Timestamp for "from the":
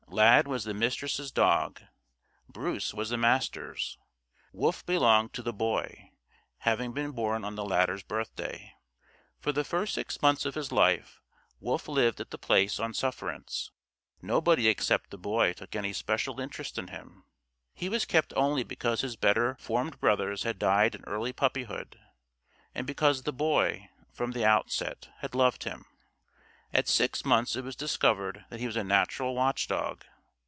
24.11-24.43